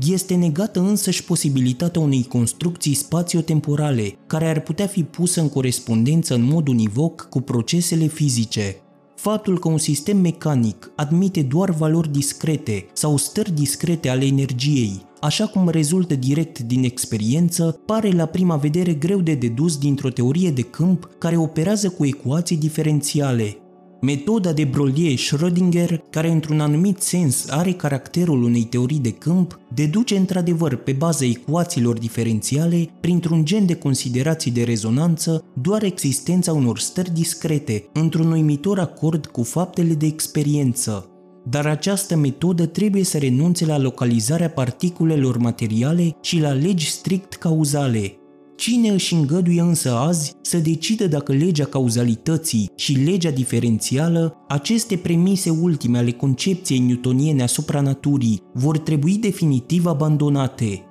este 0.06 0.34
negată 0.34 0.80
însăși 0.80 1.24
posibilitatea 1.24 2.00
unei 2.00 2.24
construcții 2.28 2.94
spațiotemporale 2.94 4.14
care 4.26 4.48
ar 4.48 4.60
putea 4.60 4.86
fi 4.86 5.02
pusă 5.02 5.40
în 5.40 5.48
corespondență 5.48 6.34
în 6.34 6.42
mod 6.42 6.68
univoc 6.68 7.26
cu 7.30 7.40
procesele 7.40 8.06
fizice. 8.06 8.76
Faptul 9.22 9.58
că 9.58 9.68
un 9.68 9.78
sistem 9.78 10.16
mecanic 10.16 10.90
admite 10.96 11.42
doar 11.42 11.70
valori 11.70 12.12
discrete 12.12 12.86
sau 12.92 13.16
stări 13.16 13.52
discrete 13.52 14.08
ale 14.08 14.24
energiei, 14.24 15.06
așa 15.20 15.46
cum 15.46 15.68
rezultă 15.68 16.14
direct 16.14 16.58
din 16.58 16.84
experiență, 16.84 17.80
pare 17.86 18.10
la 18.10 18.26
prima 18.26 18.56
vedere 18.56 18.92
greu 18.92 19.20
de 19.20 19.34
dedus 19.34 19.78
dintr-o 19.78 20.08
teorie 20.08 20.50
de 20.50 20.62
câmp 20.62 21.10
care 21.18 21.36
operează 21.36 21.88
cu 21.88 22.04
ecuații 22.06 22.56
diferențiale, 22.56 23.56
Metoda 24.04 24.52
de 24.52 24.64
Broglie-Schrödinger, 24.64 25.98
care 26.10 26.30
într-un 26.30 26.60
anumit 26.60 27.00
sens 27.00 27.48
are 27.48 27.72
caracterul 27.72 28.42
unei 28.42 28.62
teorii 28.62 28.98
de 28.98 29.10
câmp, 29.10 29.60
deduce 29.74 30.16
într-adevăr 30.16 30.76
pe 30.76 30.92
baza 30.92 31.24
ecuațiilor 31.24 31.98
diferențiale, 31.98 32.88
printr-un 33.00 33.44
gen 33.44 33.66
de 33.66 33.74
considerații 33.74 34.50
de 34.50 34.62
rezonanță, 34.62 35.44
doar 35.62 35.82
existența 35.82 36.52
unor 36.52 36.78
stări 36.78 37.10
discrete, 37.10 37.84
într-un 37.92 38.32
uimitor 38.32 38.78
acord 38.78 39.26
cu 39.26 39.42
faptele 39.42 39.94
de 39.94 40.06
experiență. 40.06 41.06
Dar 41.50 41.66
această 41.66 42.16
metodă 42.16 42.66
trebuie 42.66 43.04
să 43.04 43.18
renunțe 43.18 43.66
la 43.66 43.78
localizarea 43.78 44.50
particulelor 44.50 45.38
materiale 45.38 46.16
și 46.20 46.40
la 46.40 46.52
legi 46.52 46.90
strict 46.90 47.34
cauzale, 47.34 48.16
Cine 48.56 48.88
își 48.88 49.14
îngăduie 49.14 49.60
însă 49.60 49.92
azi 49.92 50.34
să 50.42 50.56
decidă 50.58 51.06
dacă 51.06 51.32
legea 51.32 51.64
cauzalității 51.64 52.70
și 52.76 52.92
legea 52.92 53.30
diferențială, 53.30 54.36
aceste 54.48 54.96
premise 54.96 55.50
ultime 55.50 55.98
ale 55.98 56.10
concepției 56.10 56.78
newtoniene 56.78 57.42
asupra 57.42 57.80
naturii, 57.80 58.42
vor 58.52 58.78
trebui 58.78 59.16
definitiv 59.16 59.86
abandonate 59.86 60.86